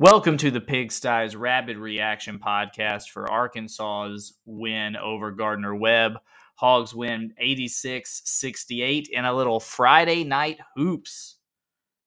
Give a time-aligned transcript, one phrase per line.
[0.00, 6.20] Welcome to the Pigsty's Rapid Reaction Podcast for Arkansas's win over Gardner-Webb.
[6.54, 11.38] Hogs win 86 68 in a little Friday night hoops.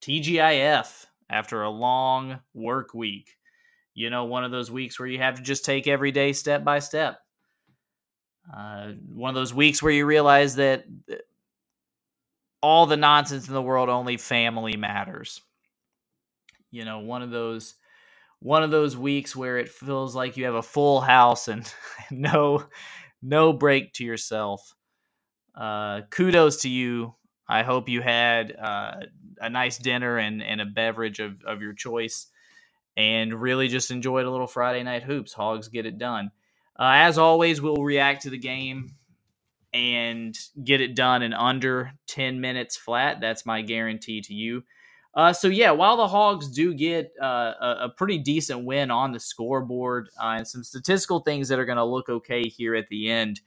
[0.00, 3.36] TGIF after a long work week.
[3.92, 6.64] You know, one of those weeks where you have to just take every day step
[6.64, 7.18] by step.
[8.50, 10.86] Uh, one of those weeks where you realize that
[12.62, 15.42] all the nonsense in the world only family matters
[16.74, 17.74] you know one of those
[18.40, 21.72] one of those weeks where it feels like you have a full house and
[22.10, 22.64] no
[23.22, 24.74] no break to yourself.
[25.54, 27.14] Uh, kudos to you.
[27.48, 28.96] I hope you had uh,
[29.38, 32.26] a nice dinner and, and a beverage of, of your choice
[32.96, 35.32] and really just enjoyed a little friday night hoops.
[35.32, 36.30] Hogs get it done.
[36.78, 38.94] Uh, as always we'll react to the game
[39.72, 43.20] and get it done in under 10 minutes flat.
[43.20, 44.64] That's my guarantee to you
[45.16, 49.20] uh, so yeah, while the Hogs do get uh, a, pretty decent win on the
[49.20, 53.08] scoreboard uh, and some statistical things that are going to look okay here at the
[53.08, 53.40] end,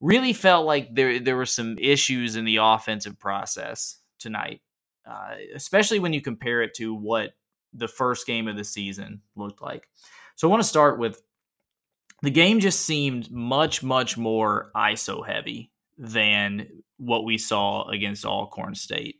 [0.00, 4.60] really felt like there there were some issues in the offensive process tonight,
[5.10, 7.30] uh, especially when you compare it to what
[7.72, 9.88] the first game of the season looked like.
[10.36, 11.20] So I want to start with
[12.22, 18.74] the game just seemed much much more ISO heavy than what we saw against Alcorn
[18.74, 19.16] State.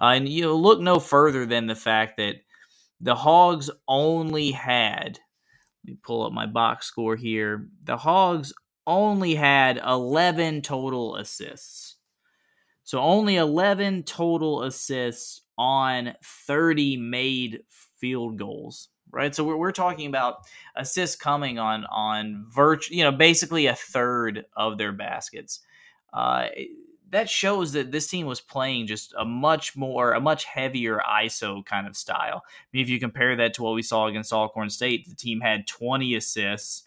[0.00, 2.36] Uh, and you look no further than the fact that
[3.00, 5.18] the Hogs only had,
[5.84, 7.68] let me pull up my box score here.
[7.84, 8.52] The Hogs
[8.86, 11.96] only had 11 total assists.
[12.84, 17.60] So only 11 total assists on 30 made
[18.00, 20.38] field goals right so we're, we're talking about
[20.76, 25.60] assists coming on on virtual you know basically a third of their baskets
[26.12, 26.46] uh,
[27.10, 31.64] that shows that this team was playing just a much more, a much heavier ISO
[31.64, 32.42] kind of style.
[32.44, 35.40] I mean, if you compare that to what we saw against Alcorn State, the team
[35.40, 36.84] had 20 assists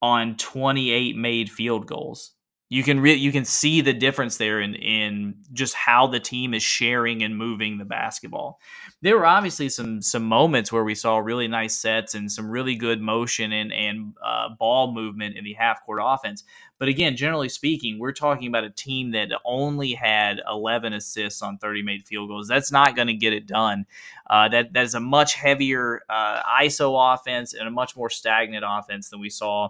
[0.00, 2.33] on 28 made field goals
[2.74, 6.52] you can re- you can see the difference there in in just how the team
[6.54, 8.58] is sharing and moving the basketball.
[9.00, 12.74] There were obviously some some moments where we saw really nice sets and some really
[12.74, 16.42] good motion and and uh, ball movement in the half court offense.
[16.80, 21.58] But again, generally speaking, we're talking about a team that only had 11 assists on
[21.58, 22.48] 30 made field goals.
[22.48, 23.86] That's not going to get it done.
[24.28, 28.64] Uh, that that is a much heavier uh, ISO offense and a much more stagnant
[28.66, 29.68] offense than we saw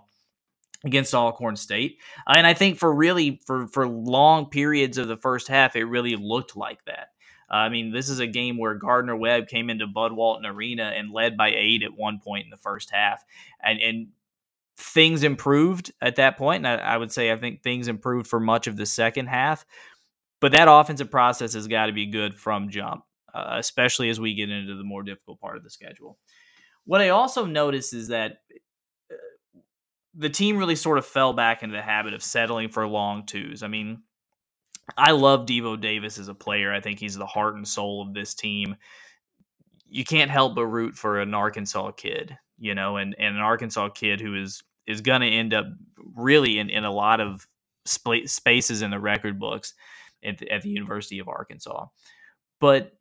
[0.84, 1.98] against Alcorn State.
[2.26, 5.84] Uh, and I think for really for for long periods of the first half, it
[5.84, 7.08] really looked like that.
[7.50, 11.12] Uh, I mean, this is a game where Gardner-Webb came into Bud Walton Arena and
[11.12, 13.22] led by eight at one point in the first half,
[13.62, 14.08] and and
[14.76, 16.66] things improved at that point.
[16.66, 19.64] And I, I would say I think things improved for much of the second half.
[20.40, 24.34] But that offensive process has got to be good from jump, uh, especially as we
[24.34, 26.18] get into the more difficult part of the schedule.
[26.84, 28.38] What I also notice is that
[30.16, 33.62] the team really sort of fell back into the habit of settling for long twos.
[33.62, 34.02] I mean,
[34.97, 36.72] I love Devo Davis as a player.
[36.72, 38.76] I think he's the heart and soul of this team.
[39.86, 43.91] You can't help but root for an Arkansas kid, you know, and, and an Arkansas
[43.91, 45.64] kid who is is going to end up
[46.14, 47.46] really in, in a lot of
[47.88, 49.72] sp- spaces in the record books
[50.22, 51.86] at the, at the University of Arkansas.
[52.60, 52.92] But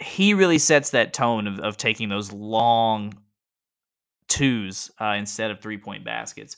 [0.00, 3.12] he really sets that tone of, of taking those long
[4.28, 6.56] twos uh, instead of three point baskets.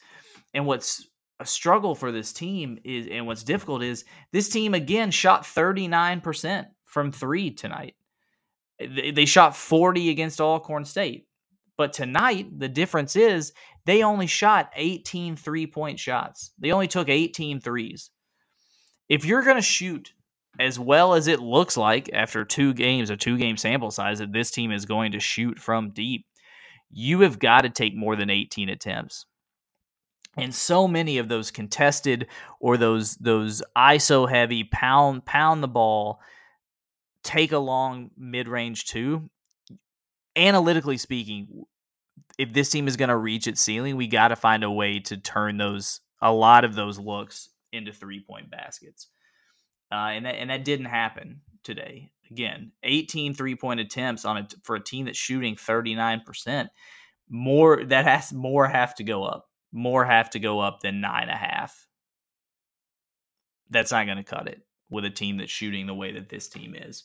[0.55, 1.07] And what's
[1.39, 6.67] a struggle for this team is, and what's difficult is this team again shot 39%
[6.85, 7.95] from three tonight.
[8.79, 11.27] They shot 40 against Alcorn State.
[11.77, 13.53] But tonight, the difference is
[13.87, 16.53] they only shot 18 three point shots.
[16.59, 18.11] They only took 18 threes.
[19.09, 20.13] If you're going to shoot
[20.59, 24.33] as well as it looks like after two games, a two game sample size, that
[24.33, 26.27] this team is going to shoot from deep,
[26.91, 29.27] you have got to take more than 18 attempts.
[30.37, 32.29] And so many of those contested
[32.61, 36.21] or those those ISO heavy pound pound the ball
[37.25, 39.29] take a long mid range too.
[40.37, 41.65] Analytically speaking,
[42.39, 45.01] if this team is going to reach its ceiling, we got to find a way
[45.01, 49.09] to turn those a lot of those looks into three point baskets,
[49.91, 52.11] uh, and that and that didn't happen today.
[52.31, 56.69] Again, 18 three point attempts on it for a team that's shooting 39%.
[57.29, 59.49] More that has more have to go up.
[59.73, 61.87] More have to go up than nine and a half.
[63.71, 64.61] That's not going to cut it
[64.91, 67.05] with a team that's shooting the way that this team is.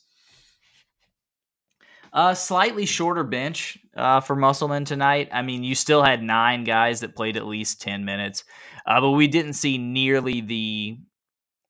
[2.14, 5.30] A slightly shorter bench uh, for Musselman tonight.
[5.32, 8.46] I mean, you still had nine guys that played at least 10 minutes,
[8.88, 10.98] uh, but we didn't see nearly the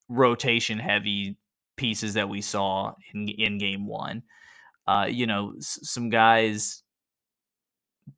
[0.08, 1.38] rotation heavy
[1.76, 4.24] pieces that we saw in in game one.
[4.88, 6.84] Uh, you know, s- some guys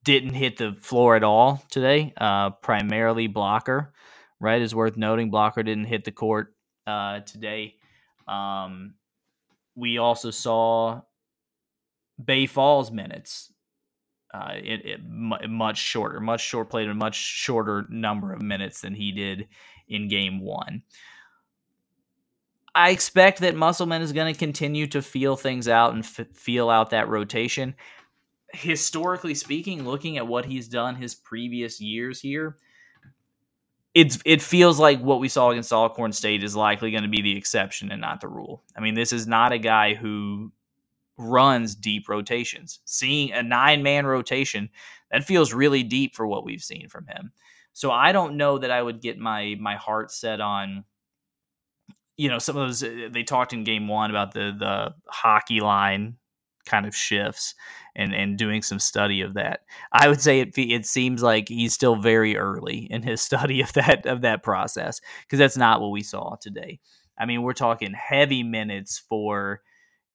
[0.03, 2.13] didn't hit the floor at all today.
[2.17, 3.93] Uh, primarily blocker,
[4.39, 4.61] right?
[4.61, 5.29] Is worth noting.
[5.29, 6.55] Blocker didn't hit the court
[6.85, 7.75] uh, today.
[8.27, 8.95] Um,
[9.75, 11.01] we also saw
[12.23, 13.51] Baye Fall's minutes.
[14.33, 18.93] Uh, it, it much shorter, much short played a much shorter number of minutes than
[18.93, 19.47] he did
[19.87, 20.83] in game one.
[22.77, 26.69] I expect that Musselman is going to continue to feel things out and f- feel
[26.69, 27.73] out that rotation.
[28.53, 32.55] Historically speaking, looking at what he's done his previous years here,
[33.95, 37.23] it's it feels like what we saw against Alcorn State is likely going to be
[37.23, 38.63] the exception and not the rule.
[38.77, 40.51] I mean, this is not a guy who
[41.17, 42.79] runs deep rotations.
[42.85, 44.69] Seeing a nine man rotation
[45.09, 47.31] that feels really deep for what we've seen from him.
[47.73, 50.83] So I don't know that I would get my my heart set on
[52.17, 55.61] you know, some of those uh, they talked in game one about the the hockey
[55.61, 56.17] line
[56.65, 57.55] kind of shifts
[57.95, 59.61] and and doing some study of that.
[59.91, 63.71] I would say it it seems like he's still very early in his study of
[63.73, 66.79] that of that process because that's not what we saw today.
[67.19, 69.61] I mean, we're talking heavy minutes for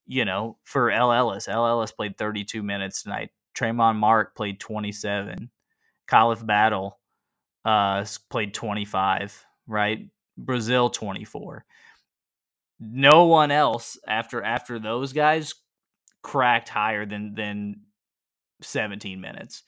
[0.07, 1.49] you know for El Ellis.
[1.49, 3.31] El Ellis played 32 minutes tonight.
[3.57, 5.51] Tramon Mark played 27.
[6.09, 6.99] Khalif Battle
[7.65, 9.47] uh, played 25.
[9.69, 10.09] Right,
[10.41, 11.65] Brazile 24
[12.83, 15.55] no one else after after those guys
[16.23, 17.81] cracked higher than than
[18.63, 19.63] 17 minutes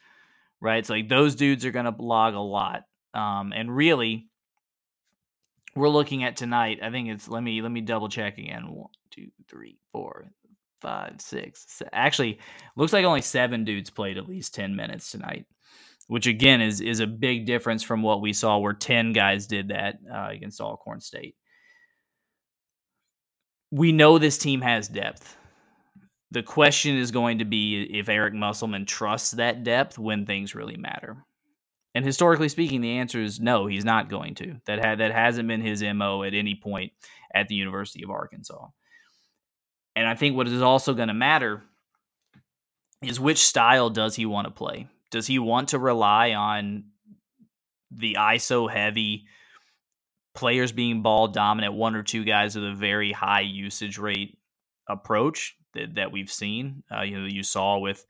[0.64, 0.78] right?
[0.78, 2.84] It's like those dudes are going to log a lot.
[3.12, 4.28] Um and really
[5.76, 8.72] we're looking at tonight i think it's let me let me double check again.
[8.72, 10.26] One two three four
[10.80, 11.90] five six seven.
[11.92, 12.38] actually
[12.76, 15.46] looks like only seven dudes played at least 10 minutes tonight
[16.08, 19.68] which again is is a big difference from what we saw where 10 guys did
[19.68, 21.36] that uh, against Alcorn State
[23.74, 25.36] we know this team has depth.
[26.30, 30.76] The question is going to be if Eric Musselman trusts that depth when things really
[30.76, 31.16] matter.
[31.92, 34.60] And historically speaking, the answer is no, he's not going to.
[34.66, 36.92] That ha- that hasn't been his MO at any point
[37.34, 38.68] at the University of Arkansas.
[39.96, 41.64] And I think what is also going to matter
[43.02, 44.86] is which style does he want to play?
[45.10, 46.84] Does he want to rely on
[47.90, 49.26] the ISO heavy
[50.34, 54.38] players being ball dominant, one or two guys with a very high usage rate
[54.88, 56.82] approach that, that we've seen.
[56.94, 58.04] Uh, you know, you saw with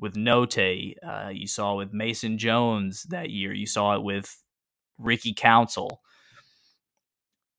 [0.00, 4.42] with Notae, uh, you saw with Mason Jones that year, you saw it with
[4.96, 6.00] Ricky Council.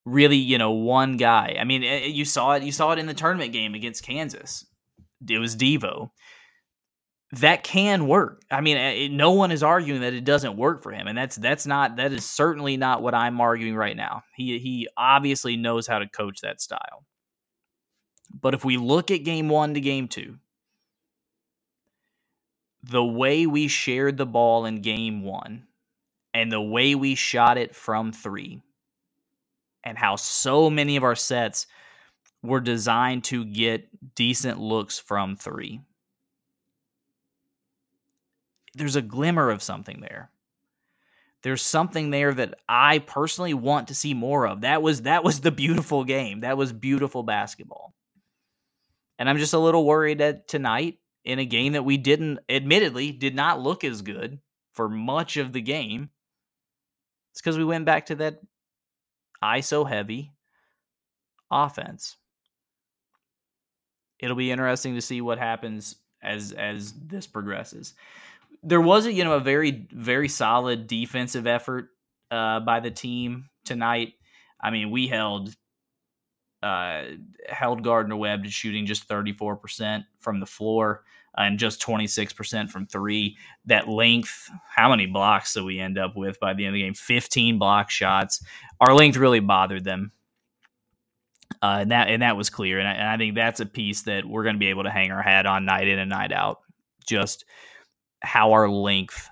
[0.05, 1.57] Really, you know, one guy.
[1.59, 2.63] I mean, eh, you saw it.
[2.63, 4.65] You saw it in the tournament game against Kansas.
[5.27, 6.11] It was Devo
[7.33, 8.41] that can work.
[8.49, 11.35] I mean, it, no one is arguing that it doesn't work for him, and that's
[11.35, 14.23] that's not that is certainly not what I'm arguing right now.
[14.35, 17.05] He he obviously knows how to coach that style.
[18.41, 20.35] But if we look at game 1 to game 2,
[22.83, 25.63] the way we shared the ball in game 1
[26.33, 28.61] and the way we shot it from 3
[29.83, 31.65] and how so many of our sets
[32.43, 35.81] were designed to get decent looks from 3
[38.79, 40.31] there's a glimmer of something there.
[41.43, 44.61] There's something there that I personally want to see more of.
[44.61, 46.41] That was that was the beautiful game.
[46.41, 47.93] That was beautiful basketball.
[49.17, 53.11] And I'm just a little worried that tonight in a game that we didn't admittedly
[53.11, 54.39] did not look as good
[54.73, 56.09] for much of the game.
[57.31, 58.39] It's because we went back to that
[59.43, 60.31] ISO heavy
[61.51, 62.15] offense.
[64.19, 67.93] It'll be interesting to see what happens as as this progresses
[68.63, 71.89] there was a you know a very very solid defensive effort
[72.31, 74.13] uh, by the team tonight.
[74.61, 75.55] I mean, we held
[76.61, 77.03] uh,
[77.47, 81.03] held Gardner-Webb to shooting just 34% from the floor
[81.37, 83.37] and just 26% from three.
[83.65, 86.83] That length, how many blocks do we end up with by the end of the
[86.83, 86.93] game?
[86.93, 88.43] 15 block shots.
[88.81, 90.11] Our length really bothered them.
[91.61, 94.03] Uh, and that and that was clear, and I, and I think that's a piece
[94.03, 96.31] that we're going to be able to hang our hat on night in and night
[96.31, 96.59] out.
[97.05, 97.43] Just
[98.21, 99.29] how our length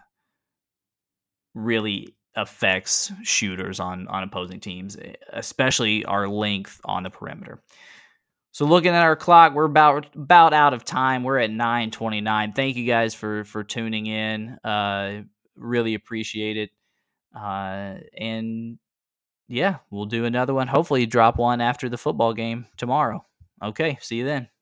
[1.53, 4.97] really affects shooters on on opposing teams,
[5.33, 7.61] especially our length on the perimeter.
[8.51, 11.23] So looking at our clock, we're about about out of time.
[11.23, 12.55] We're at 9:29.
[12.55, 14.57] Thank you guys for for tuning in.
[14.63, 15.23] Uh
[15.55, 16.69] really appreciate it.
[17.35, 18.77] Uh and
[19.47, 20.67] yeah, we'll do another one.
[20.67, 23.25] Hopefully drop one after the football game tomorrow.
[23.63, 24.49] Okay, see you then.